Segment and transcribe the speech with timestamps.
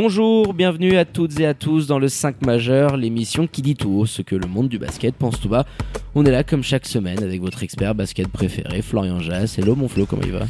[0.00, 3.90] Bonjour, bienvenue à toutes et à tous dans le 5 majeur, l'émission qui dit tout
[3.90, 5.66] haut ce que le monde du basket pense tout bas.
[6.14, 9.58] On est là comme chaque semaine avec votre expert basket préféré, Florian Jass.
[9.58, 10.46] Hello mon Flo, comment il va?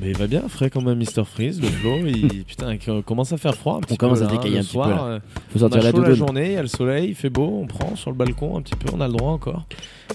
[0.00, 1.98] Mais il va bien, frais quand même, Mister Freeze, le Flo.
[2.06, 4.58] Il, putain, il commence à faire froid un petit On commence peu, à décailler le
[4.58, 5.04] un petit soir, peu, là.
[5.04, 5.20] euh,
[5.54, 7.68] On a la chaud la journée, il y a le soleil, il fait beau, on
[7.68, 9.64] prend sur le balcon un petit peu, on a le droit encore.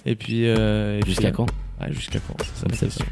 [0.05, 0.45] Et puis.
[0.45, 1.45] euh, puis, Jusqu'à euh, quand?
[1.79, 3.05] ah, Jusqu'à quand C'est ça question.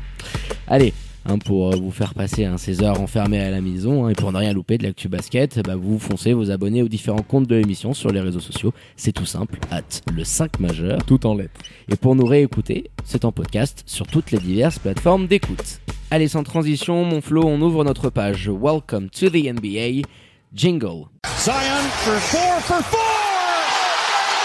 [0.68, 0.94] Allez,
[1.26, 4.16] hein, pour euh, vous faire passer hein, ces heures enfermées à la maison hein, et
[4.16, 7.48] pour ne rien louper de l'actu basket, bah, vous foncez vous abonnez aux différents comptes
[7.48, 8.74] de l'émission sur les réseaux sociaux.
[8.96, 11.04] C'est tout simple, hâte le 5 majeur.
[11.06, 11.60] Tout en lettres.
[11.92, 15.82] Et pour nous réécouter, c'est en podcast sur toutes les diverses plateformes d'écoute.
[16.10, 20.08] Allez, sans transition, mon Flo, on ouvre notre page Welcome to the NBA.
[20.54, 21.08] Jingle.
[21.38, 23.00] Zion for four for four.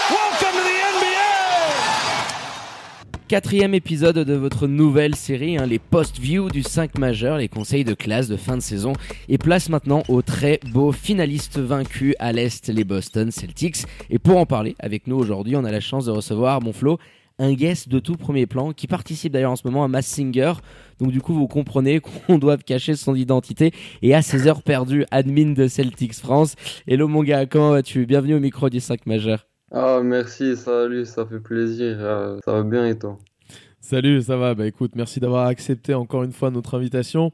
[0.09, 1.17] Welcome to the NBA.
[3.27, 7.93] Quatrième épisode de votre nouvelle série, hein, les post-views du 5 majeur, les conseils de
[7.93, 8.93] classe de fin de saison.
[9.27, 13.83] Et place maintenant aux très beaux finalistes vaincus à l'Est, les Boston Celtics.
[14.09, 16.99] Et pour en parler avec nous aujourd'hui, on a la chance de recevoir, mon Flo,
[17.37, 20.53] un guest de tout premier plan qui participe d'ailleurs en ce moment à Mass Singer.
[20.99, 23.73] Donc du coup, vous comprenez qu'on doit cacher son identité.
[24.03, 26.55] Et à ces heures perdues, admin de Celtics France.
[26.87, 28.05] Hello mon gars, comment vas-tu?
[28.05, 29.47] Bienvenue au micro du 5 majeur.
[29.71, 31.97] Ah, merci, salut, ça fait plaisir.
[31.99, 33.17] euh, ça va bien et toi?
[33.79, 37.31] Salut, ça va Bah écoute, merci d'avoir accepté encore une fois notre invitation.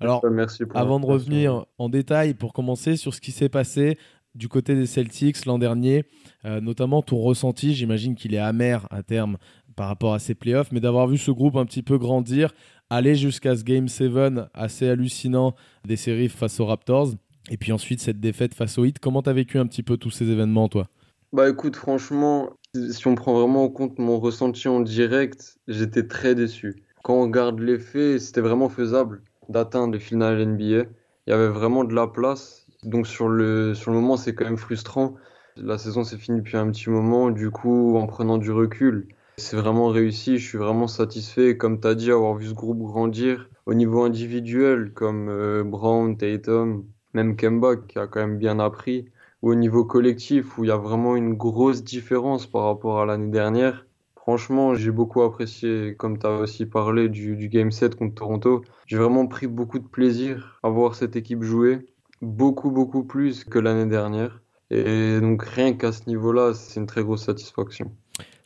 [0.00, 3.98] Alors, Euh, Merci Avant de revenir en détail, pour commencer sur ce qui s'est passé
[4.34, 6.04] du côté des Celtics l'an dernier,
[6.44, 9.38] euh, notamment ton ressenti, j'imagine qu'il est amer à terme
[9.74, 12.52] par rapport à ces playoffs, mais d'avoir vu ce groupe un petit peu grandir,
[12.90, 14.12] aller jusqu'à ce Game 7
[14.54, 15.54] assez hallucinant
[15.86, 17.08] des séries face aux Raptors,
[17.50, 18.98] et puis ensuite cette défaite face aux Heat.
[18.98, 20.88] Comment t'as vécu un petit peu tous ces événements, toi?
[21.36, 26.34] Bah écoute, franchement, si on prend vraiment en compte mon ressenti en direct, j'étais très
[26.34, 26.82] déçu.
[27.04, 29.20] Quand on regarde les faits, c'était vraiment faisable
[29.50, 30.64] d'atteindre les finales NBA.
[30.64, 30.86] Il
[31.26, 32.64] y avait vraiment de la place.
[32.84, 35.16] Donc sur le, sur le moment, c'est quand même frustrant.
[35.58, 37.28] La saison s'est finie depuis un petit moment.
[37.30, 40.38] Du coup, en prenant du recul, c'est vraiment réussi.
[40.38, 41.58] Je suis vraiment satisfait.
[41.58, 46.16] Comme tu as dit, avoir vu ce groupe grandir au niveau individuel, comme euh, Brown,
[46.16, 49.10] Tatum, même Kemba, qui a quand même bien appris
[49.46, 53.30] au niveau collectif où il y a vraiment une grosse différence par rapport à l'année
[53.30, 53.86] dernière.
[54.16, 58.64] Franchement, j'ai beaucoup apprécié, comme tu as aussi parlé du, du Game 7 contre Toronto.
[58.86, 61.86] J'ai vraiment pris beaucoup de plaisir à voir cette équipe jouer,
[62.22, 64.42] beaucoup, beaucoup plus que l'année dernière.
[64.72, 67.92] Et donc rien qu'à ce niveau-là, c'est une très grosse satisfaction.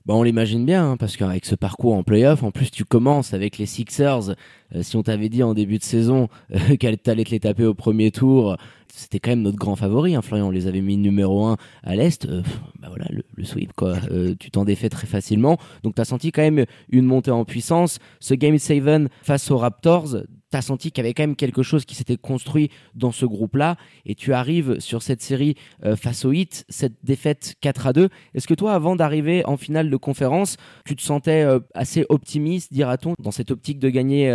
[0.05, 3.33] Bah, on l'imagine bien, hein, parce qu'avec ce parcours en playoff, en plus tu commences
[3.33, 4.35] avec les Sixers.
[4.75, 7.65] Euh, si on t'avait dit en début de saison euh, qu'elle t'allait te les taper
[7.65, 8.57] au premier tour,
[8.93, 10.15] c'était quand même notre grand favori.
[10.15, 12.27] Hein, Florian, on les avait mis numéro 1 à l'Est.
[12.27, 12.43] Euh,
[12.81, 13.97] bah voilà, le, sweep, quoi.
[14.39, 15.59] Tu t'en défais très facilement.
[15.83, 17.99] Donc t'as senti quand même une montée en puissance.
[18.21, 20.17] Ce Game 7 face aux Raptors,
[20.51, 23.77] t'as senti qu'il y avait quand même quelque chose qui s'était construit dans ce groupe-là.
[24.05, 25.55] Et tu arrives sur cette série
[25.97, 28.09] face aux Heat, cette défaite 4 à 2.
[28.35, 33.15] Est-ce que toi, avant d'arriver en finale de conférence, tu te sentais assez optimiste, dira-t-on,
[33.19, 34.31] dans cette optique de gagner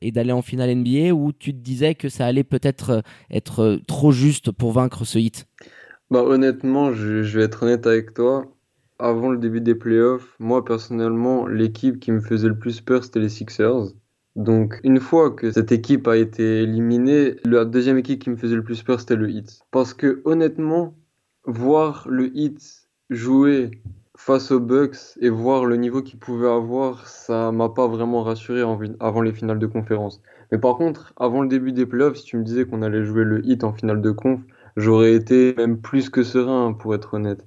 [0.00, 3.00] et d'aller en finale NBA, ou tu te disais que ça allait peut-être euh,
[3.30, 5.46] être euh, trop juste pour vaincre ce hit?
[6.10, 8.46] Bah honnêtement, je, je vais être honnête avec toi.
[8.98, 13.20] Avant le début des playoffs, moi personnellement, l'équipe qui me faisait le plus peur, c'était
[13.20, 13.92] les Sixers.
[14.34, 18.56] Donc une fois que cette équipe a été éliminée, la deuxième équipe qui me faisait
[18.56, 19.60] le plus peur, c'était le Heat.
[19.70, 20.96] Parce que honnêtement,
[21.44, 23.70] voir le Heat jouer
[24.18, 28.62] face aux Bucks et voir le niveau qu'ils pouvaient avoir, ça m'a pas vraiment rassuré
[29.00, 30.20] avant les finales de conférence.
[30.52, 33.24] Mais par contre, avant le début des playoffs, si tu me disais qu'on allait jouer
[33.24, 34.40] le Heat en finale de conf,
[34.76, 37.46] j'aurais été même plus que serein, pour être honnête.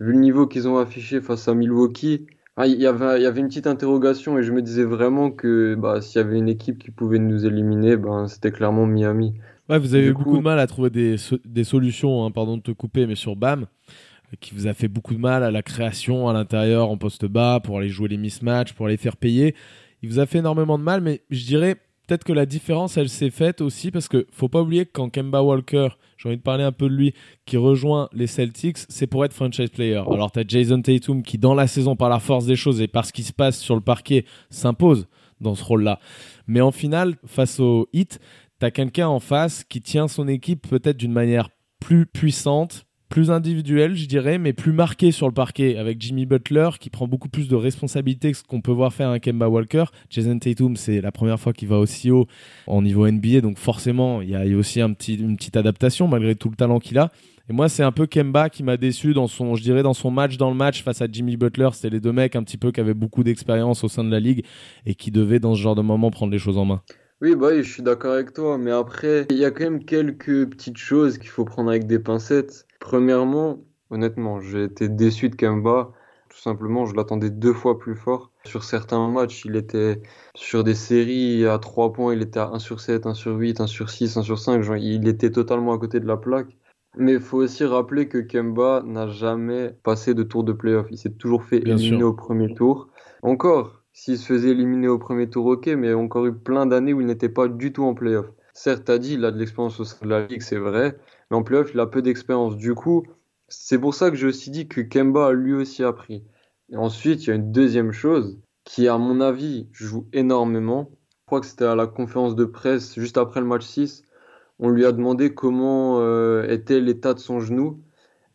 [0.00, 2.26] Vu le niveau qu'ils ont affiché face à Milwaukee,
[2.56, 5.30] ah, il y avait, il y avait une petite interrogation et je me disais vraiment
[5.30, 9.34] que bah, s'il y avait une équipe qui pouvait nous éliminer, ben, c'était clairement Miami.
[9.68, 12.24] Ouais, vous avez Du eu coup- beaucoup de mal à trouver des, so- des solutions,
[12.24, 13.66] hein, pardon de te couper, mais sur BAM,
[14.40, 17.60] qui vous a fait beaucoup de mal à la création à l'intérieur en poste bas,
[17.60, 19.54] pour aller jouer les mismatchs, pour les faire payer.
[20.02, 21.76] Il vous a fait énormément de mal, mais je dirais
[22.06, 25.08] peut-être que la différence, elle s'est faite aussi parce que faut pas oublier que quand
[25.08, 27.14] Kemba Walker, j'ai envie de parler un peu de lui,
[27.46, 30.02] qui rejoint les Celtics, c'est pour être franchise player.
[30.10, 32.88] Alors tu as Jason Tatum qui, dans la saison, par la force des choses et
[32.88, 35.06] par ce qui se passe sur le parquet, s'impose
[35.40, 35.98] dans ce rôle-là.
[36.46, 38.20] Mais en finale, face au Heat,
[38.60, 41.50] tu as quelqu'un en face qui tient son équipe peut-être d'une manière
[41.80, 46.70] plus puissante, plus individuelle, je dirais, mais plus marquée sur le parquet, avec Jimmy Butler
[46.80, 49.84] qui prend beaucoup plus de responsabilités que ce qu'on peut voir faire un Kemba Walker.
[50.08, 52.26] Jason Tatum, c'est la première fois qu'il va aussi haut
[52.66, 56.56] en niveau NBA, donc forcément, il y a aussi une petite adaptation malgré tout le
[56.56, 57.10] talent qu'il a.
[57.50, 59.52] Et moi, c'est un peu Kemba qui m'a déçu dans son,
[60.10, 61.68] match dans le match face à Jimmy Butler.
[61.74, 64.20] C'était les deux mecs un petit peu qui avaient beaucoup d'expérience au sein de la
[64.20, 64.46] ligue
[64.86, 66.80] et qui devaient, dans ce genre de moment, prendre les choses en main.
[67.20, 70.48] Oui, bah je suis d'accord avec toi, mais après, il y a quand même quelques
[70.48, 72.66] petites choses qu'il faut prendre avec des pincettes.
[72.82, 75.92] Premièrement, honnêtement, j'ai été déçu de Kemba.
[76.28, 78.32] Tout simplement, je l'attendais deux fois plus fort.
[78.44, 80.02] Sur certains matchs, il était
[80.34, 83.60] sur des séries à 3 points, il était à 1 sur 7, 1 sur 8,
[83.60, 84.62] 1 sur 6, 1 sur 5.
[84.62, 86.56] Genre, il était totalement à côté de la plaque.
[86.96, 90.86] Mais il faut aussi rappeler que Kemba n'a jamais passé de tour de playoff.
[90.90, 92.08] Il s'est toujours fait Bien éliminer sûr.
[92.08, 92.88] au premier tour.
[93.22, 96.34] Encore, s'il se faisait éliminer au premier tour, ok, mais il y a encore eu
[96.34, 98.26] plein d'années où il n'était pas du tout en playoff.
[98.54, 100.98] Certes, t'as dit, il a de l'expérience au sein de la ligue, c'est vrai,
[101.32, 102.58] mais en playoff, il a peu d'expérience.
[102.58, 103.04] Du coup,
[103.48, 106.26] c'est pour ça que j'ai aussi dit que Kemba a lui aussi appris.
[106.68, 110.90] Et ensuite, il y a une deuxième chose qui, à mon avis, joue énormément.
[110.92, 114.02] Je crois que c'était à la conférence de presse juste après le match 6.
[114.58, 117.82] On lui a demandé comment euh, était l'état de son genou.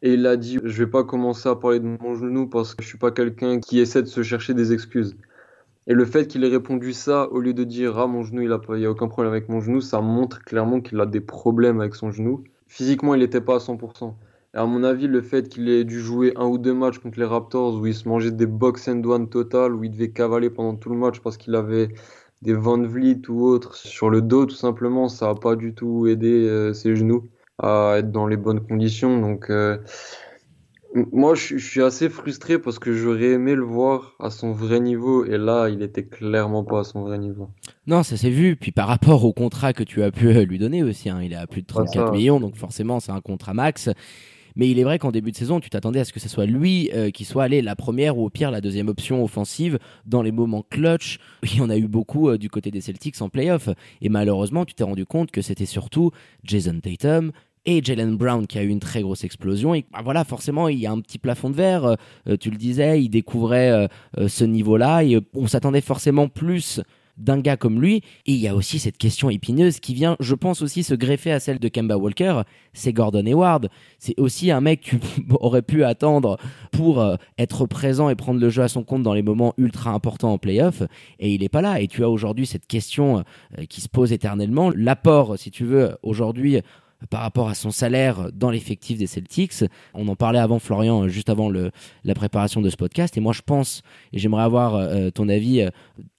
[0.01, 2.81] Et il a dit, je vais pas commencer à parler de mon genou parce que
[2.81, 5.15] je suis pas quelqu'un qui essaie de se chercher des excuses.
[5.85, 8.51] Et le fait qu'il ait répondu ça au lieu de dire ah mon genou il
[8.51, 11.05] a pas, il y a aucun problème avec mon genou, ça montre clairement qu'il a
[11.05, 12.44] des problèmes avec son genou.
[12.67, 14.13] Physiquement il n'était pas à 100%.
[14.53, 17.19] Et à mon avis le fait qu'il ait dû jouer un ou deux matchs contre
[17.19, 20.49] les Raptors où il se mangeait des box and one total, où il devait cavaler
[20.49, 21.89] pendant tout le match parce qu'il avait
[22.41, 26.07] des Van Vliet ou autres sur le dos tout simplement, ça a pas du tout
[26.07, 27.27] aidé euh, ses genoux
[27.59, 29.19] à être dans les bonnes conditions.
[29.19, 29.77] Donc euh,
[30.93, 34.79] moi, je, je suis assez frustré parce que j'aurais aimé le voir à son vrai
[34.79, 37.49] niveau et là, il était clairement pas à son vrai niveau.
[37.85, 38.55] Non, ça s'est vu.
[38.55, 41.33] Puis par rapport au contrat que tu as pu euh, lui donner aussi, hein, il
[41.33, 42.11] est à plus de Ouais, 34 ça.
[42.11, 43.89] millions, donc forcément c'est un contrat max.
[44.55, 46.47] Mais il est vrai qu'en début de saison, tu t'attendais à ce que ce soit
[46.47, 50.23] lui euh, qui soit allé la première ou au pire la deuxième option offensive dans
[50.23, 51.19] les moments clutch.
[51.43, 53.69] Il y en a eu beaucoup euh, du côté des Celtics en playoff.
[54.01, 56.09] Et malheureusement, tu t'es rendu compte que c'était surtout
[56.43, 57.33] Jason Tatum
[57.67, 59.75] et Jalen Brown qui a eu une très grosse explosion.
[59.75, 61.97] Et bah, voilà, forcément, il y a un petit plafond de verre.
[62.27, 63.87] Euh, tu le disais, il découvrait euh,
[64.17, 66.81] euh, ce niveau-là et on s'attendait forcément plus
[67.17, 67.97] d'un gars comme lui.
[68.25, 71.31] Et il y a aussi cette question épineuse qui vient, je pense aussi, se greffer
[71.31, 72.43] à celle de Kemba Walker.
[72.73, 73.69] C'est Gordon Hayward.
[73.99, 76.37] C'est aussi un mec que tu aurais pu attendre
[76.71, 80.31] pour être présent et prendre le jeu à son compte dans les moments ultra importants
[80.31, 80.83] en playoff.
[81.19, 81.81] Et il n'est pas là.
[81.81, 83.23] Et tu as aujourd'hui cette question
[83.67, 84.71] qui se pose éternellement.
[84.75, 86.61] L'apport, si tu veux, aujourd'hui
[87.09, 89.63] par rapport à son salaire dans l'effectif des Celtics.
[89.94, 93.17] On en parlait avant Florian, euh, juste avant la préparation de ce podcast.
[93.17, 93.81] Et moi, je pense,
[94.13, 95.69] et j'aimerais avoir euh, ton avis, euh,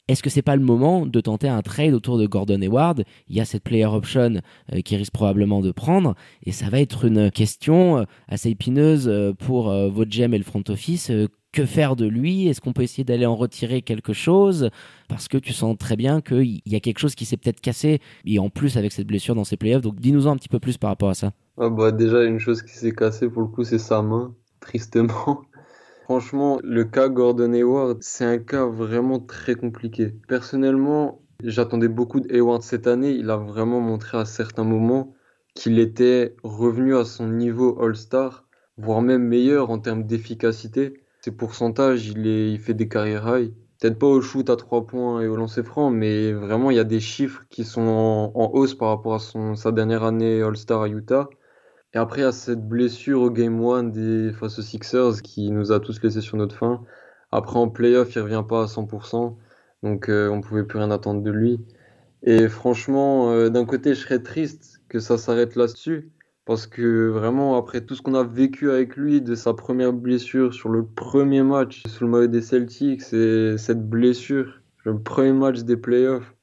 [0.08, 3.04] est-ce que c'est pas le moment de tenter un trade autour de Gordon Hayward?
[3.28, 4.40] Il y a cette player option
[4.72, 6.14] euh, qui risque probablement de prendre,
[6.44, 10.38] et ça va être une question euh, assez épineuse euh, pour euh, votre GM et
[10.38, 11.12] le front office.
[11.52, 12.46] Que faire de lui?
[12.46, 14.70] Est-ce qu'on peut essayer d'aller en retirer quelque chose?
[15.08, 18.00] Parce que tu sens très bien qu'il y a quelque chose qui s'est peut-être cassé,
[18.26, 19.82] et en plus avec cette blessure dans ses playoffs.
[19.82, 21.32] Donc dis-nous un petit peu plus par rapport à ça.
[21.56, 25.42] Ah bah déjà, une chose qui s'est cassée pour le coup, c'est sa main, tristement.
[26.04, 30.14] Franchement, le cas Gordon Hayward, c'est un cas vraiment très compliqué.
[30.26, 33.10] Personnellement, j'attendais beaucoup de Hayward cette année.
[33.10, 35.14] Il a vraiment montré à certains moments
[35.54, 38.46] qu'il était revenu à son niveau All-Star,
[38.76, 40.94] voire même meilleur en termes d'efficacité.
[41.20, 43.52] Ses pourcentages, il, est, il fait des carrières high.
[43.80, 46.80] Peut-être pas au shoot à 3 points et au lancer franc, mais vraiment, il y
[46.80, 47.80] a des chiffres qui sont
[48.34, 51.28] en, hausse par rapport à son, sa dernière année All-Star à Utah.
[51.94, 55.80] Et après, a cette blessure au Game 1 des, face aux Sixers qui nous a
[55.80, 56.84] tous laissés sur notre faim.
[57.30, 59.36] Après, en playoff, il revient pas à 100%.
[59.82, 61.60] Donc, euh, on pouvait plus rien attendre de lui.
[62.22, 66.10] Et franchement, euh, d'un côté, je serais triste que ça s'arrête là-dessus.
[66.48, 70.54] Parce que vraiment, après tout ce qu'on a vécu avec lui, de sa première blessure
[70.54, 75.58] sur le premier match sous le maillot des Celtics, et cette blessure, le premier match
[75.64, 76.34] des playoffs,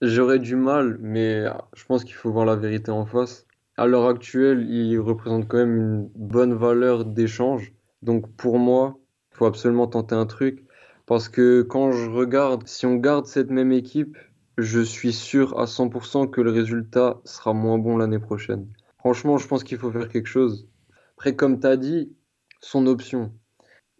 [0.00, 3.46] j'aurais du mal, mais je pense qu'il faut voir la vérité en face.
[3.76, 7.74] À l'heure actuelle, il représente quand même une bonne valeur d'échange.
[8.00, 8.98] Donc pour moi,
[9.32, 10.64] il faut absolument tenter un truc.
[11.04, 14.16] Parce que quand je regarde, si on garde cette même équipe,
[14.56, 18.68] je suis sûr à 100% que le résultat sera moins bon l'année prochaine.
[19.02, 20.68] Franchement, je pense qu'il faut faire quelque chose.
[21.16, 22.12] Après, comme tu as dit,
[22.60, 23.32] son option.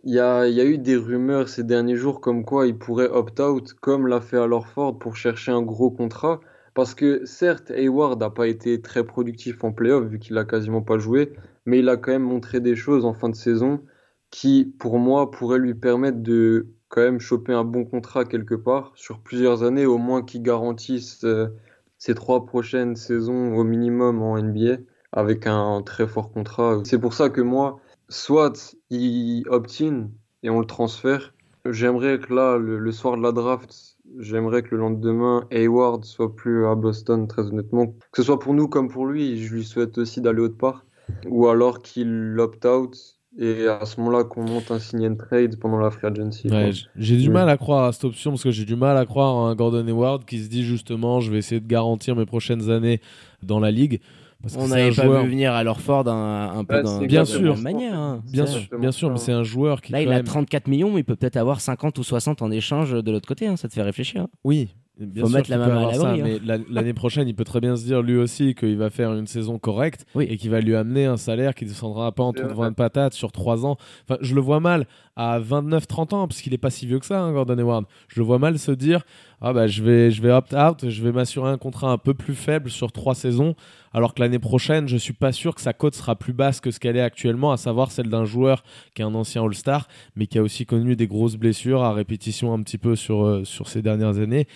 [0.05, 4.07] Il y a, eu des rumeurs ces derniers jours comme quoi il pourrait opt-out, comme
[4.07, 6.39] l'a fait alors Ford, pour chercher un gros contrat.
[6.75, 10.83] Parce que certes, Hayward n'a pas été très productif en playoff vu qu'il a quasiment
[10.83, 11.33] pas joué,
[11.67, 13.81] mais il a quand même montré des choses en fin de saison
[14.31, 18.93] qui, pour moi, pourraient lui permettre de quand même choper un bon contrat quelque part
[18.95, 21.49] sur plusieurs années, au moins qui garantissent euh,
[21.99, 24.79] ces trois prochaines saisons au minimum en NBA.
[25.13, 26.81] Avec un très fort contrat.
[26.85, 30.09] C'est pour ça que moi, soit il opt-in
[30.43, 31.35] et on le transfère.
[31.69, 36.35] J'aimerais que là, le, le soir de la draft, j'aimerais que le lendemain, Hayward soit
[36.35, 37.87] plus à Boston, très honnêtement.
[37.87, 40.85] Que ce soit pour nous comme pour lui, je lui souhaite aussi d'aller autre part.
[41.27, 42.97] Ou alors qu'il opt-out
[43.39, 46.49] et à ce moment-là qu'on monte un sign and trade pendant la free agency.
[46.49, 49.07] Ouais, j'ai du mal à croire à cette option parce que j'ai du mal à
[49.07, 52.27] croire à un Gordon Hayward qui se dit justement je vais essayer de garantir mes
[52.27, 53.01] prochaines années
[53.43, 54.01] dans la ligue.
[54.43, 57.07] Parce On n'avait pas joueur- vu venir à Ford un, un peu Ouais, dans, c'est
[57.07, 57.57] Bien sûr.
[57.59, 57.95] manière.
[57.99, 58.23] hein.
[58.31, 60.91] Bien sûr, bien sûr, mais c'est un joueur qui Là, il a même- 34 millions,
[60.93, 63.47] mais il peut peut-être avoir 50 ou 60 en échange de l'autre côté.
[63.47, 63.57] hein.
[63.57, 64.23] Ça te fait réfléchir.
[64.23, 64.29] hein.
[64.45, 64.69] Oui.
[65.01, 66.19] Bien Faut sûr mettre la main à ça, hein.
[66.23, 69.15] mais la- l'année prochaine, il peut très bien se dire lui aussi qu'il va faire
[69.15, 70.27] une saison correcte Oui.
[70.29, 72.67] et qu'il va lui amener un salaire qui descendra pas en tout de vrai.
[72.67, 73.79] 20 patates sur 3 ans.
[74.07, 77.07] Enfin, je le vois mal à 29-30 ans, parce qu'il est pas si vieux que
[77.07, 77.87] ça, hein, Gordon Hayward.
[78.09, 79.03] Je le vois mal se dire
[79.41, 82.13] ah bah je vais je vais opt out, je vais m'assurer un contrat un peu
[82.15, 83.55] plus faible sur 3 saisons,
[83.93, 86.71] alors que l'année prochaine, je suis pas sûr que sa cote sera plus basse que
[86.71, 88.63] ce qu'elle est actuellement, à savoir celle d'un joueur
[88.95, 92.53] qui est un ancien All-Star, mais qui a aussi connu des grosses blessures à répétition
[92.53, 94.47] un petit peu sur euh, ces dernières années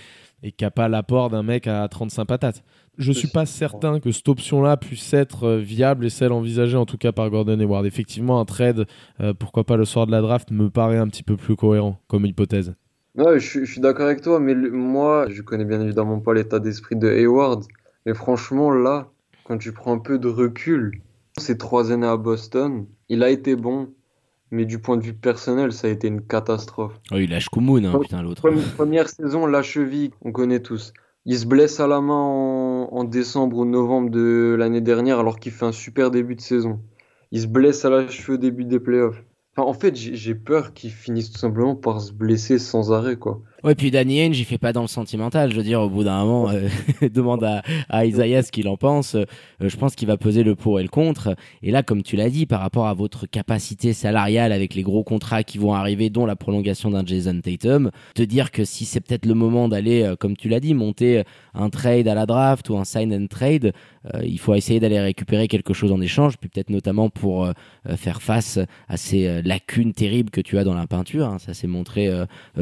[0.42, 2.62] et qui n'a pas l'apport d'un mec à 35 patates.
[2.98, 6.86] Je suis pas certain que cette option-là puisse être euh, viable et celle envisagée en
[6.86, 7.84] tout cas par Gordon Hayward.
[7.84, 8.86] Effectivement, un trade,
[9.20, 12.00] euh, pourquoi pas le soir de la draft, me paraît un petit peu plus cohérent
[12.06, 12.74] comme hypothèse.
[13.16, 16.96] Ouais, je, suis- d'accord avec toi, mais moi, je connais bien évidemment pas l'état d'esprit
[16.96, 17.64] de Hayward.
[18.04, 19.08] Mais franchement, là,
[19.46, 21.00] quand tu prends un peu de recul,
[21.38, 23.90] ces trois années à Boston, il a été bon,
[24.50, 26.98] mais du point de vue personnel, ça a été une catastrophe.
[27.12, 28.42] Oh, il lâche Koumoun, hein, putain, l'autre.
[28.42, 30.92] Premi- Première saison, la cheville, on connaît tous.
[31.26, 35.38] Il se blesse à la main en, en décembre ou novembre de l'année dernière alors
[35.38, 36.80] qu'il fait un super début de saison.
[37.32, 39.22] Il se blesse à la cheville au début des playoffs.
[39.56, 43.40] Enfin, en fait, j'ai peur qu'il finisse tout simplement par se blesser sans arrêt, quoi.
[43.64, 45.50] Ouais, puis Danny Ainge, il fait pas dans le sentimental.
[45.50, 46.68] Je veux dire, au bout d'un moment, euh,
[47.12, 49.14] demande à, à Isaiah ce qu'il en pense.
[49.14, 49.24] Euh,
[49.60, 51.34] je pense qu'il va peser le pour et le contre.
[51.62, 55.02] Et là, comme tu l'as dit, par rapport à votre capacité salariale avec les gros
[55.02, 59.00] contrats qui vont arriver, dont la prolongation d'un Jason Tatum, te dire que si c'est
[59.00, 61.22] peut-être le moment d'aller, euh, comme tu l'as dit, monter
[61.54, 63.72] un trade à la draft ou un sign and trade,
[64.22, 67.50] il faut essayer d'aller récupérer quelque chose en échange, puis peut-être notamment pour
[67.96, 71.26] faire face à ces lacunes terribles que tu as dans la peinture.
[71.26, 71.38] hein.
[71.40, 72.08] Ça s'est montré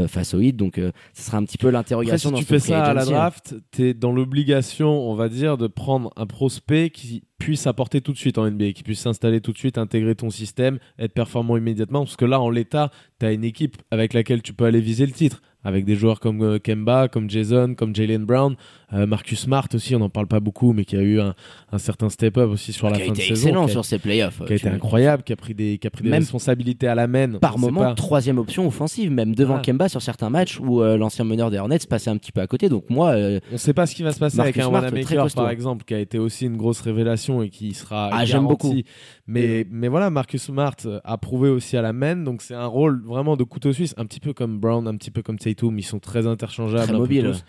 [0.07, 2.59] face au hit, donc euh, ce sera un petit peu l'interrogation si dans tu fais
[2.59, 3.07] ça à la hein.
[3.07, 8.00] draft, tu es dans l'obligation, on va dire, de prendre un prospect qui puisse apporter
[8.00, 11.12] tout de suite en NBA, qui puisse s'installer tout de suite, intégrer ton système, être
[11.12, 12.05] performant immédiatement.
[12.05, 15.07] Parce que là, en l'état, tu as une équipe avec laquelle tu peux aller viser
[15.07, 15.43] le titre.
[15.67, 18.55] Avec des joueurs comme euh, Kemba, comme Jason, comme Jalen Brown,
[18.93, 21.35] Marcus Smart aussi, on n'en parle pas beaucoup, mais qui a eu un,
[21.73, 23.35] un certain step-up aussi sur la qui a fin de été saison.
[23.49, 24.37] excellent qui a, sur ses playoffs.
[24.47, 26.87] qui a été Tu- incroyable, qui a pris des, qui a pris des Même responsabilités
[26.87, 27.33] à la main.
[27.41, 27.95] Par moment, pas.
[27.95, 29.62] troisième option offensive, même devant Ah.
[29.64, 32.47] Kemba sur certains matchs où euh, l'ancien meneur des Hornets passait un petit peu à
[32.47, 32.69] côté.
[32.69, 34.73] Donc moi, euh, On ne sait pas ce qui va se passer Marcus avec un
[34.73, 38.47] Wanamaker, par exemple, qui a été aussi une grosse révélation et qui sera Ah, j'aime
[38.47, 38.75] beaucoup.
[39.26, 42.67] Mais, mais voilà, Marcus Smart euh, a prouvé aussi à la main, donc c'est un
[42.67, 45.79] rôle vraiment de couteau suisse, un petit peu comme Brown, un petit peu comme Tatum,
[45.79, 46.83] ils sont très interchangeables.
[46.85, 47.45] Très un peu mobile, tous.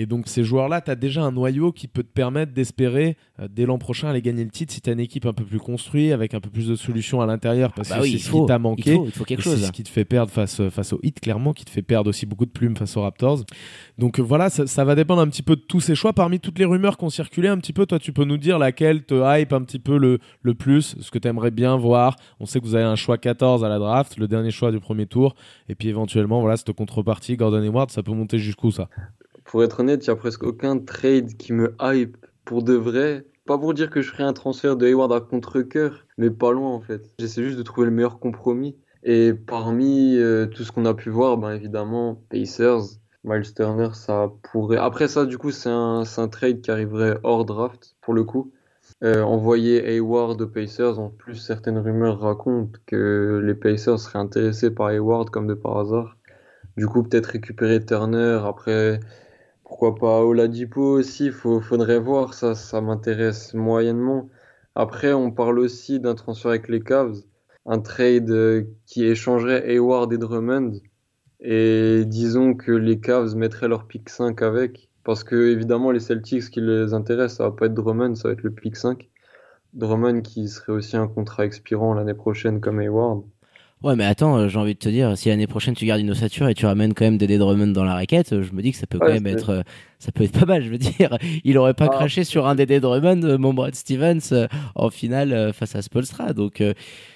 [0.00, 3.48] Et donc ces joueurs-là, tu as déjà un noyau qui peut te permettre d'espérer euh,
[3.50, 5.58] dès l'an prochain aller gagner le titre si tu as une équipe un peu plus
[5.58, 8.20] construite, avec un peu plus de solutions à l'intérieur, parce bah que oui, c'est il
[8.20, 8.94] ce faut, qui t'a il manqué.
[8.94, 9.66] faut, il faut quelque Et C'est chose.
[9.66, 12.26] ce qui te fait perdre face, face au hit, clairement, qui te fait perdre aussi
[12.26, 13.40] beaucoup de plumes face aux Raptors.
[13.98, 16.12] Donc euh, voilà, ça, ça va dépendre un petit peu de tous ces choix.
[16.12, 18.60] Parmi toutes les rumeurs qui ont circulé un petit peu, toi, tu peux nous dire
[18.60, 22.14] laquelle te hype un petit peu le, le plus, ce que tu aimerais bien voir.
[22.38, 24.78] On sait que vous avez un choix 14 à la draft, le dernier choix du
[24.78, 25.34] premier tour.
[25.68, 28.88] Et puis éventuellement, voilà, cette contrepartie, Gordon Hayward, ça peut monter jusqu'où ça?
[29.48, 33.24] Pour être honnête, il n'y a presque aucun trade qui me hype pour de vrai.
[33.46, 36.68] Pas pour dire que je ferai un transfert de Hayward à contre-coeur, mais pas loin
[36.70, 37.10] en fait.
[37.18, 38.76] J'essaie juste de trouver le meilleur compromis.
[39.04, 44.30] Et parmi euh, tout ce qu'on a pu voir, ben évidemment, Pacers, Miles Turner, ça
[44.42, 44.76] pourrait.
[44.76, 48.52] Après ça, du coup, c'est un, trade qui arriverait hors draft, pour le coup.
[49.02, 54.70] Euh, envoyer Hayward aux Pacers, en plus, certaines rumeurs racontent que les Pacers seraient intéressés
[54.70, 56.18] par Hayward comme de par hasard.
[56.76, 59.00] Du coup, peut-être récupérer Turner, après,
[59.68, 64.30] pourquoi pas Oladipo aussi, faudrait voir, ça, ça m'intéresse moyennement.
[64.74, 67.18] Après, on parle aussi d'un transfert avec les Cavs,
[67.66, 70.80] un trade euh, qui échangerait Hayward et Drummond,
[71.40, 76.44] et disons que les Cavs mettraient leur pick 5 avec, parce que évidemment les Celtics
[76.44, 79.08] ce qui les intéresse, ça va pas être Drummond, ça va être le pick 5.
[79.74, 83.22] Drummond qui serait aussi un contrat expirant l'année prochaine comme Hayward.
[83.84, 86.10] Ouais, mais attends, euh, j'ai envie de te dire, si l'année prochaine tu gardes une
[86.10, 88.72] ossature et tu ramènes quand même Dédé Drummond dans la raquette, euh, je me dis
[88.72, 89.62] que ça peut quand même être, euh,
[90.00, 90.64] ça peut être pas mal.
[90.64, 91.94] Je veux dire, il aurait pas Ah.
[91.96, 96.32] craché sur un Dédé Drummond, mon Brad Stevens, en finale face à Spolstra.
[96.32, 96.60] Donc,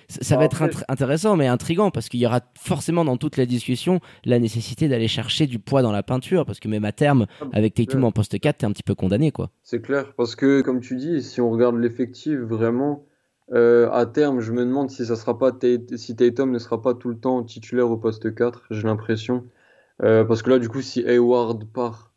[0.08, 3.46] ça va Ah, être intéressant, mais intrigant parce qu'il y aura forcément dans toute la
[3.46, 7.26] discussion la nécessité d'aller chercher du poids dans la peinture, parce que même à terme,
[7.40, 9.50] Ah, bah, avec Tatum en poste 4, t'es un petit peu condamné, quoi.
[9.64, 13.02] C'est clair, parce que comme tu dis, si on regarde l'effectif vraiment,
[13.52, 15.52] euh, à terme, je me demande si ça sera pas
[15.96, 19.44] si Tatum ne sera pas tout le temps titulaire au poste 4, j'ai l'impression.
[20.02, 22.12] Euh, parce que là, du coup, si Hayward part,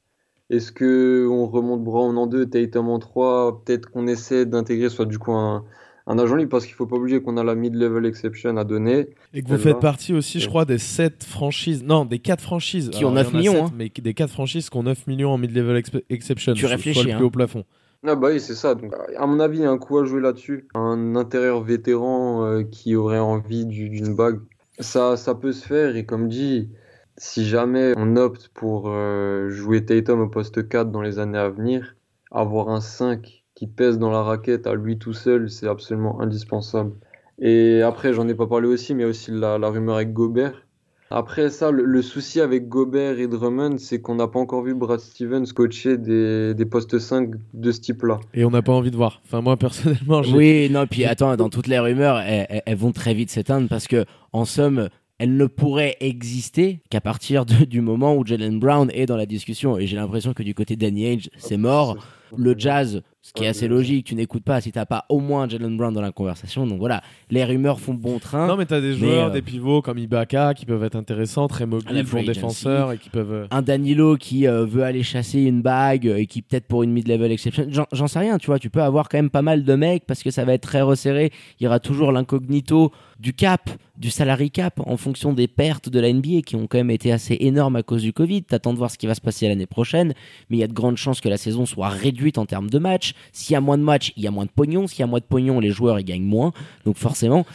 [0.50, 5.06] est-ce que on remonte Brown en 2, Tatum en 3, peut-être qu'on essaie d'intégrer soit
[5.06, 5.65] du coup un,
[6.08, 9.08] un agent libre, parce qu'il faut pas oublier qu'on a la mid-level exception à donner.
[9.34, 12.92] Et que vous faites partie aussi, je crois, des 7 franchises, non, des 4 franchises.
[12.92, 13.72] Qui ont Alors, 9 il y en a millions, hein.
[13.75, 16.54] Mais des 4 franchises qui ont 9 millions en mid-level exception.
[16.54, 17.18] Tu réfléchis, Soit le hein.
[17.18, 17.65] plus haut plafond.
[18.07, 18.75] Ah bah oui, c'est ça.
[18.75, 20.67] Donc, à mon avis, il y a un coup à jouer là-dessus.
[20.75, 24.41] Un intérieur vétéran euh, qui aurait envie du- d'une bague.
[24.79, 25.95] Ça, ça peut se faire.
[25.95, 26.69] Et comme dit,
[27.17, 31.50] si jamais on opte pour euh, jouer Tatum au poste 4 dans les années à
[31.50, 31.95] venir,
[32.31, 36.93] avoir un 5 qui pèse dans la raquette à lui tout seul, c'est absolument indispensable.
[37.39, 40.64] Et après, j'en ai pas parlé aussi, mais aussi la, la rumeur avec Gobert.
[41.12, 44.74] Après ça, le, le souci avec Gobert et Drummond, c'est qu'on n'a pas encore vu
[44.74, 48.19] Brad Stevens coacher des, des postes 5 de ce type-là.
[48.33, 49.21] Et on n'a pas envie de voir.
[49.25, 50.33] Enfin, moi, personnellement, j'ai.
[50.35, 53.67] Oui, non, puis attends, dans toutes les rumeurs, elles, elles- elles vont très vite s'éteindre
[53.69, 58.59] parce que, en somme, elles ne pourraient exister qu'à partir de- du moment où Jalen
[58.59, 59.77] Brown est dans la discussion.
[59.77, 61.97] Et j'ai l'impression que du côté de Danny Ainge, c'est mort.
[62.35, 65.50] Le jazz, ce qui est assez logique, tu n'écoutes pas si t'as pas au moins
[65.50, 66.67] Jalen Brown dans la conversation.
[66.67, 67.01] Donc voilà,
[67.32, 68.46] les rumeurs font bon train.
[68.46, 71.65] Non, mais t'as des joueurs, euh, des pivots comme Ibaka qui peuvent être intéressants, très
[71.65, 72.36] mobiles, bons free agency.
[72.39, 73.32] défenseurs et qui peuvent.
[73.34, 76.91] euh, un Danilo qui euh, veut aller chasser une bague et qui peut-être pour une
[76.91, 79.63] mid-level exception, j'en- j'en sais rien, tu vois, tu peux avoir quand même pas mal
[79.63, 83.34] de mecs parce que ça va être très resserré, il y aura toujours l'incognito du
[83.34, 86.89] cap, du salary cap en fonction des pertes de la NBA qui ont quand même
[86.91, 89.48] été assez énormes à cause du Covid, t'attends de voir ce qui va se passer
[89.48, 90.13] l'année prochaine,
[90.50, 92.77] mais il y a de grandes chances que la saison soit réduite en termes de
[92.77, 95.03] matchs, s'il y a moins de matchs, il y a moins de pognon, s'il y
[95.03, 96.51] a moins de pognon, les joueurs ils gagnent moins,
[96.86, 97.45] donc forcément,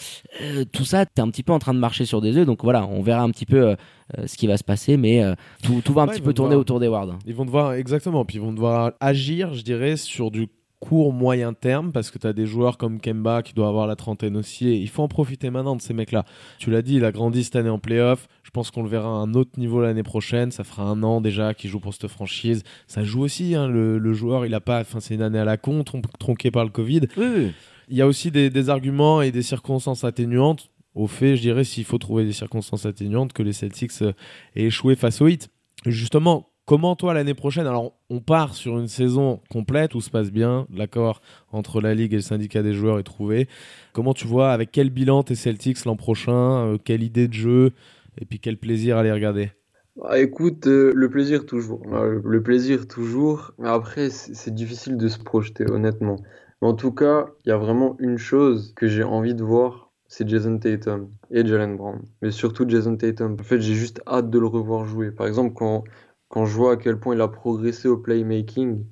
[0.43, 2.62] euh, tout ça, t'es un petit peu en train de marcher sur des œufs, donc
[2.62, 3.75] voilà, on verra un petit peu euh,
[4.19, 6.33] euh, ce qui va se passer, mais euh, tout, tout va un Ouais, petit peu
[6.35, 7.19] tourner devoir- autour des wards.
[7.26, 10.49] Ils vont devoir, exactement, puis ils vont devoir agir, je dirais, sur du
[10.81, 13.97] court moyen terme parce que tu as des joueurs comme Kemba qui doit avoir la
[13.97, 16.25] trentaine aussi et il faut en profiter maintenant de ces mecs-là.
[16.59, 18.26] Tu l'as dit, il a grandi cette année en playoff.
[18.43, 20.50] Je pense qu'on le verra à un autre niveau l'année prochaine.
[20.50, 22.63] Ça fera un an déjà qu'il joue pour cette franchise.
[22.87, 25.45] Ça joue aussi, hein, le, le joueur, il a pas, enfin c'est une année à
[25.45, 27.02] la con, tron- tronqué par le Covid.
[27.17, 27.52] Oui, oui.
[27.89, 30.71] Il y a aussi des, des arguments et des circonstances atténuantes.
[30.95, 34.13] Au fait, je dirais, s'il faut trouver des circonstances atténuantes, que les Celtics euh,
[34.57, 35.50] aient échoué face au Heat.
[35.87, 40.30] Justement, comment toi l'année prochaine Alors, on part sur une saison complète où se passe
[40.30, 43.49] bien, l'accord entre la ligue et le syndicat des joueurs est trouvé.
[43.93, 47.73] Comment tu vois avec quel bilan tes Celtics l'an prochain euh, Quelle idée de jeu
[48.19, 49.50] Et puis quel plaisir à les regarder?
[49.97, 51.83] Bah, écoute, euh, le plaisir toujours.
[51.89, 53.50] Le plaisir toujours.
[53.59, 56.19] Mais après, c'est c'est difficile de se projeter, honnêtement.
[56.63, 59.91] Mais en tout cas, il y a vraiment une chose que j'ai envie de voir,
[60.06, 62.00] c'est Jason Tatum et Jalen Brown.
[62.23, 63.37] Mais surtout Jason Tatum.
[63.41, 65.11] En fait, j'ai juste hâte de le revoir jouer.
[65.11, 65.83] Par exemple, quand,
[66.30, 68.84] quand je vois à quel point il a progressé au playmaking,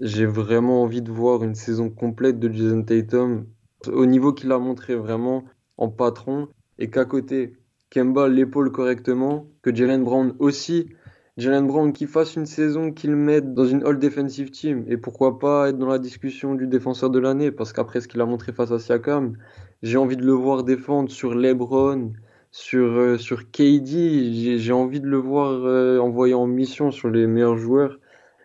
[0.00, 3.46] j'ai vraiment envie de voir une saison complète de Jason Tatum
[3.88, 5.44] au niveau qu'il a montré vraiment
[5.76, 7.54] en patron et qu'à côté,
[7.90, 10.88] Kemba l'épaule correctement, que Jalen Brown aussi.
[11.36, 15.40] Jalen Brown qui fasse une saison qu'il mette dans une All Defensive Team et pourquoi
[15.40, 18.52] pas être dans la discussion du défenseur de l'année parce qu'après ce qu'il a montré
[18.52, 19.36] face à Siakam,
[19.82, 22.12] j'ai envie de le voir défendre sur LeBron,
[22.54, 27.26] sur, euh, sur KD, j'ai envie de le voir euh, envoyé en mission sur les
[27.26, 27.98] meilleurs joueurs.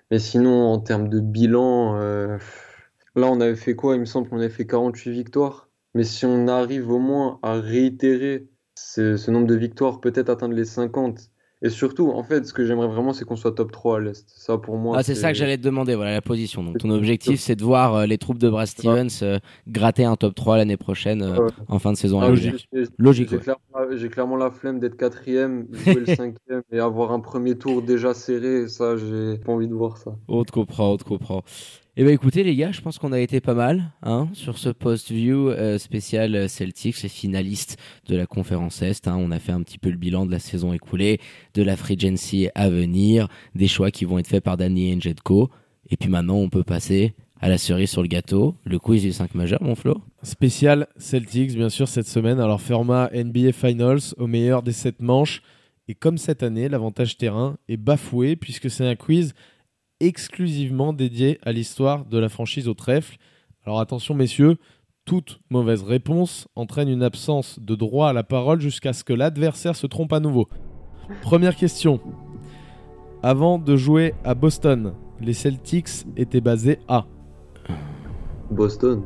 [0.09, 2.39] Mais sinon, en termes de bilan, euh,
[3.15, 3.95] là on avait fait quoi?
[3.95, 5.69] Il me semble qu'on avait fait 48 victoires.
[5.93, 10.65] Mais si on arrive au moins à réitérer ce nombre de victoires, peut-être atteindre les
[10.65, 11.29] 50.
[11.61, 14.23] Et surtout, en fait, ce que j'aimerais vraiment, c'est qu'on soit top 3 à l'Est.
[14.29, 16.63] Ça, pour moi, Ah, c'est ça que j'allais te demander, voilà la position.
[16.63, 20.15] Donc ton objectif, c'est de voir euh, les troupes de Brad Stevens euh, gratter un
[20.15, 21.49] top 3 l'année prochaine euh, Ouais.
[21.67, 22.21] en fin de saison.
[22.21, 22.29] Ah,
[22.97, 23.41] Logique, J'ai ouais.
[23.41, 27.81] clairement, j'ai clairement la flemme d'être quatrième, jouer le cinquième et avoir un premier tour
[27.81, 28.69] déjà serré.
[28.69, 30.15] Ça, j'ai pas envie de voir ça.
[30.29, 31.43] On te comprend, on te comprend.
[32.01, 34.69] Eh ben écoutez les gars, je pense qu'on a été pas mal hein, sur ce
[34.69, 37.75] post-view euh, spécial euh, Celtics, les finalistes
[38.07, 39.05] de la conférence Est.
[39.09, 39.17] hein.
[39.19, 41.19] On a fait un petit peu le bilan de la saison écoulée,
[41.55, 41.97] de la free
[42.55, 45.49] à venir, des choix qui vont être faits par Danny co.
[45.89, 49.11] Et puis maintenant, on peut passer à la cerise sur le gâteau, le quiz du
[49.11, 50.01] 5 majeur, mon Flo.
[50.23, 52.39] Spécial Celtics, bien sûr, cette semaine.
[52.39, 55.41] Alors, format NBA Finals au meilleur des 7 manches.
[55.89, 59.33] Et comme cette année, l'avantage terrain est bafoué puisque c'est un quiz
[59.99, 63.17] exclusivement dédié à l'histoire de la franchise au trèfle.
[63.65, 64.57] Alors attention, messieurs,
[65.05, 69.75] Toute mauvaise réponse entraîne une absence de droit à la parole jusqu'à ce que l'adversaire
[69.75, 70.47] se trompe à nouveau.
[71.23, 71.99] Première question.
[73.23, 77.05] Avant de jouer à Boston, les Celtics étaient basés à.
[78.51, 79.01] Boston.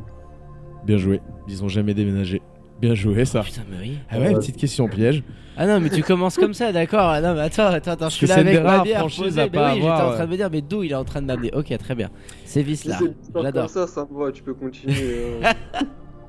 [0.86, 1.22] Bien joué.
[1.48, 2.42] Ils ont jamais déménagé.
[2.84, 3.40] Bien joué ça.
[3.44, 3.98] Putain, mais oui.
[4.10, 5.24] Ah ouais, petite question piège.
[5.56, 7.00] Ah non, mais tu commences comme ça, d'accord.
[7.12, 8.72] Ah non, mais attends, attends, attends, je suis que là c'est une avec des ma
[8.72, 9.40] rares bière franchises posée.
[9.42, 10.96] à Mais pas oui, j'étais avoir, en train de me dire, mais d'où il est
[10.96, 12.10] en train de m'amener Ok, très bien.
[12.44, 12.98] C'est vice là.
[12.98, 13.62] Si c'est une histoire J'adore.
[13.68, 14.96] comme ça, ça me va, tu peux continuer.
[15.00, 15.42] euh.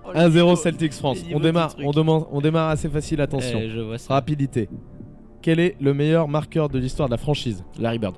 [0.07, 1.25] Oh, le 1-0 niveau- Celtics France.
[1.33, 1.85] On démarre, truc.
[1.89, 3.59] on, demande, on démarre assez facile, attention.
[3.61, 4.13] Eh, je vois ça.
[4.15, 4.69] Rapidité.
[5.43, 7.65] Quel est le meilleur marqueur de l'histoire de la franchise?
[7.81, 8.15] Larry Bird.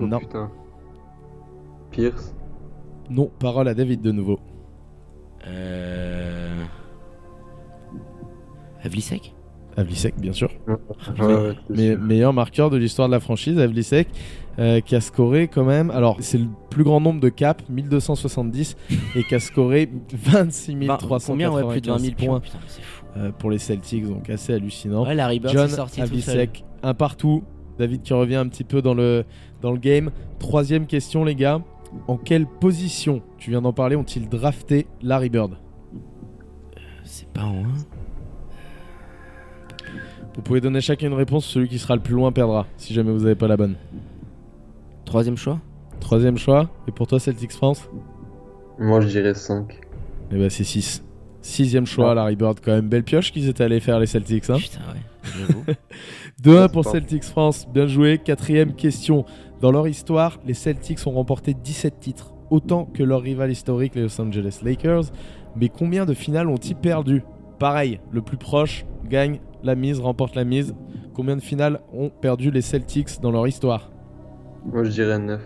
[0.00, 0.20] Oh, Non.
[0.20, 0.50] Putain.
[1.90, 2.32] Pierce.
[3.10, 4.38] Non, parole à David de nouveau.
[5.48, 6.62] Euh.
[8.86, 9.32] Havlicek
[9.76, 10.50] Havlicek, bien sûr.
[11.18, 11.98] Ouais, Mais sûr.
[12.00, 14.08] meilleur marqueur de l'histoire de la franchise, Havlicek,
[14.58, 15.90] euh, qui a scoré quand même.
[15.90, 18.74] Alors, c'est le plus grand nombre de caps, 1270,
[19.16, 22.40] et qui a scoré 26 Vingt- Combien ouais, plus de 20 000 395 points points.
[22.40, 23.04] Putain, mais c'est fou.
[23.18, 25.04] euh, pour les Celtics, donc assez hallucinant.
[25.04, 26.38] Ouais, Larry Bird John sorti tout seul.
[26.38, 27.42] Havlicek, un partout.
[27.78, 29.24] David qui revient un petit peu dans le,
[29.60, 30.10] dans le game.
[30.38, 31.60] Troisième question, les gars.
[32.08, 35.58] En quelle position, tu viens d'en parler, ont-ils drafté Larry Bird?
[37.04, 37.68] C'est pas en 1
[40.36, 43.10] Vous pouvez donner chacun une réponse, celui qui sera le plus loin perdra, si jamais
[43.10, 43.74] vous n'avez pas la bonne.
[45.04, 45.60] Troisième choix
[46.00, 47.88] Troisième choix, et pour toi Celtics France
[48.78, 49.80] Moi, je dirais 5.
[50.32, 51.02] Eh ben c'est 6.
[51.40, 52.14] Sixième choix, Ah.
[52.14, 54.50] Larry Bird, quand même belle pioche qu'ils étaient allés faire les Celtics.
[54.50, 55.30] Hein Putain, ouais.
[55.38, 55.64] J'avoue.
[56.42, 58.18] 2-1 Ouais, pour Celtics France, bien joué.
[58.18, 59.24] Quatrième question.
[59.60, 64.02] Dans leur histoire, les Celtics ont remporté 17 titres, autant que leur rival historique, les
[64.02, 65.04] Los Angeles Lakers.
[65.56, 67.22] Mais combien de finales ont-ils perdu?
[67.58, 70.74] Pareil, le plus proche gagne la mise, remporte la mise.
[71.14, 73.90] Combien de finales ont perdu les Celtics dans leur histoire?
[74.70, 75.40] Moi, je dirais 9.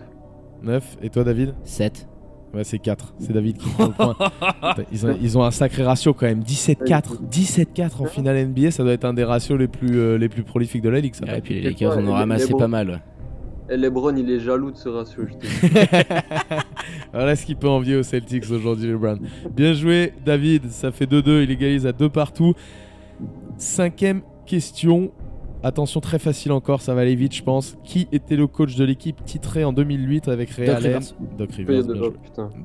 [0.63, 0.97] 9.
[1.01, 1.53] Et toi, David?
[1.63, 2.07] 7.
[2.53, 3.13] Ouais, c'est 4.
[3.19, 4.15] C'est David qui prend le point.
[4.91, 6.41] Ils ont, ils ont un sacré ratio quand même.
[6.41, 7.21] 17-4.
[7.31, 10.43] 17-4 en finale NBA, ça doit être un des ratios les plus, euh, les plus
[10.43, 11.15] prolifiques de la ligue.
[11.15, 11.37] Ça.
[11.37, 12.89] Et puis les Lakers toi, en ont les- ramassé pas mal.
[12.89, 12.99] ouais.
[13.73, 15.23] Et Lebron, il est jaloux de ce ratio.
[17.13, 19.19] Voilà ce qu'il peut envier aux Celtics aujourd'hui, LeBron.
[19.55, 20.69] Bien joué, David.
[20.71, 21.43] Ça fait 2-2.
[21.43, 22.53] Il égalise à 2 partout.
[23.61, 25.11] Cinquième question.
[25.61, 26.81] Attention, très facile encore.
[26.81, 27.77] Ça va aller vite, je pense.
[27.83, 31.15] Qui était le coach de l'équipe titrée en 2008 avec Ray Doc Allen Rivers.
[31.37, 32.13] Doc Rivers, bien joué.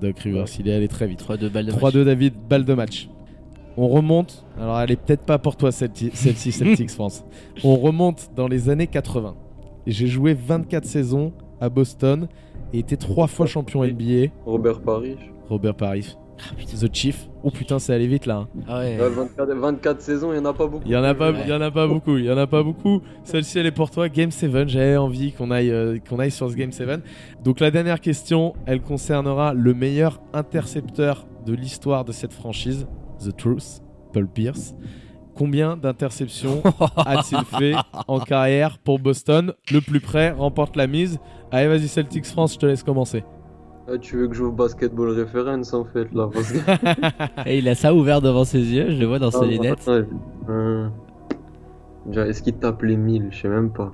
[0.00, 1.22] Doc Rivers, il est allé très vite.
[1.22, 1.82] 3-2 balles de match.
[1.82, 3.10] 3-2 David, balle de match.
[3.76, 6.10] On remonte, alors elle est peut-être pas pour toi celle-ci,
[6.52, 7.26] Celtics France.
[7.62, 9.34] On remonte dans les années 80.
[9.86, 12.26] Et J'ai joué 24 saisons à Boston
[12.72, 14.32] et été trois fois champion NBA.
[14.46, 15.30] Robert Parrish.
[15.50, 16.76] Robert Parrish, Ah, putain.
[16.86, 17.28] The Chief.
[17.42, 18.36] Oh putain, c'est allé vite là.
[18.36, 18.48] hein.
[18.68, 18.98] Ah ouais.
[19.00, 20.82] Ouais, 24, 24 saisons, il n'y en a pas beaucoup.
[20.84, 21.48] Il y en a pas, Ouais.
[21.48, 23.00] y en a pas beaucoup, il y en a pas beaucoup.
[23.24, 24.68] Celle-ci elle est pour toi, Game 7.
[24.68, 27.00] J'avais envie qu'on aille, euh, qu'on aille sur ce Game 7.
[27.42, 32.86] Donc la dernière question, elle concernera le meilleur intercepteur de l'histoire de cette franchise,
[33.24, 34.74] The Truth, Paul Pierce.
[35.34, 36.62] Combien d'interceptions
[36.96, 37.74] a-t-il fait
[38.08, 39.52] en carrière pour Boston?
[39.70, 41.18] Le plus près remporte la mise.
[41.52, 43.22] Allez, vas-y Celtics France, je te laisse commencer.
[43.88, 46.58] Ah, tu veux que j'ouvre Basketball Reference en fait là parce que...
[47.48, 49.86] Et il a ça ouvert devant ses yeux, je le vois dans Ah, ses lunettes.
[49.86, 50.04] ouais.
[50.48, 50.88] Euh,
[52.06, 53.92] déjà, Est-ce qu'il tape les 1000 Je sais même pas.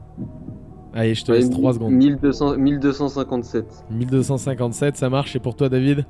[0.95, 1.93] Allez, je te laisse Ouais, 3 secondes.
[1.93, 3.85] 1200, 1257.
[3.91, 5.37] 1257, ça marche.
[5.37, 6.05] Et pour toi, David?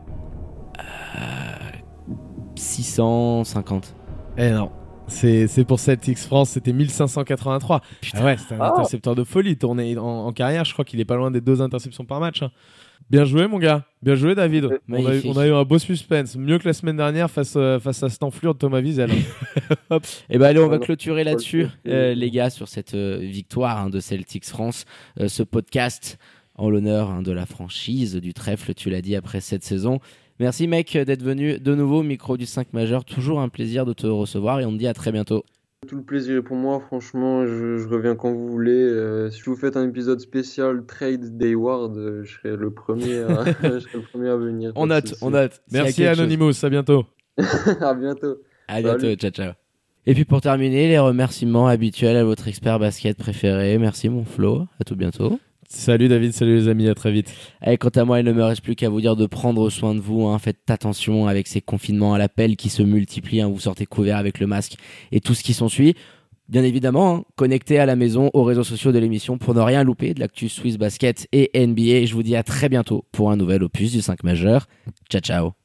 [2.57, 3.95] 650.
[4.39, 4.71] Eh non.
[5.09, 7.81] C'est c'est pour Celtics France, c'était 1583.
[8.15, 8.69] Ah ouais, c'était un Ah.
[8.73, 9.57] intercepteur de folie.
[9.59, 12.43] Tourné en, en carrière, je crois qu'il est pas loin des deux interceptions par match.
[12.43, 12.51] hein.
[13.11, 13.85] Bien joué, mon gars.
[14.03, 14.65] Bien joué, David.
[14.65, 15.31] Ouais, On a, eu, magnifique.
[15.35, 16.37] on a eu un beau suspense.
[16.37, 19.11] Mieux que la semaine dernière face, euh, face à cette enflure de Thomas Wiesel.
[19.91, 19.99] hein.
[20.31, 23.91] Et ben allez, on va clôturer là-dessus, euh, les gars, sur cette euh, victoire hein,
[23.91, 24.87] de Celtics France.
[25.21, 26.19] Euh, ce podcast
[26.55, 30.01] en l'honneur hein, de la franchise du trèfle, tu l'as dit, après cette saison.
[30.41, 33.05] Merci, mec, d'être venu de nouveau au micro du 5 majeur.
[33.05, 35.45] Toujours un plaisir de te recevoir et on te dit à très bientôt.
[35.89, 38.71] Tout le plaisir est pour moi, franchement, je, je reviens quand vous voulez.
[38.71, 43.45] Euh, si vous faites un épisode spécial Trade Dayward, euh, je serai le premier à,
[43.63, 44.73] je serai le premier à venir.
[44.77, 45.15] on souci.
[45.23, 46.21] on a Merci chose.
[46.21, 47.05] Anonymous, à bientôt.
[47.81, 48.37] à bientôt.
[48.69, 48.99] À Salut.
[48.99, 49.53] bientôt, ciao, ciao.
[50.07, 53.77] Et puis pour terminer, les remerciements habituels à votre expert basket préféré.
[53.79, 54.67] Merci, mon Flo.
[54.81, 55.39] À tout bientôt.
[55.75, 57.33] Salut David, salut les amis, à très vite.
[57.63, 59.95] Allez, quant à moi, il ne me reste plus qu'à vous dire de prendre soin
[59.95, 60.27] de vous.
[60.27, 60.39] hein.
[60.39, 63.41] Faites attention avec ces confinements à l'appel qui se multiplient.
[63.41, 63.49] hein.
[63.49, 64.75] Vous sortez couvert avec le masque
[65.13, 65.95] et tout ce qui s'ensuit.
[66.49, 69.83] Bien évidemment, hein, connectez à la maison aux réseaux sociaux de l'émission pour ne rien
[69.83, 72.05] louper de l'actu Swiss Basket et NBA.
[72.05, 74.67] Je vous dis à très bientôt pour un nouvel opus du 5 majeur.
[75.11, 75.53] Ciao, ciao.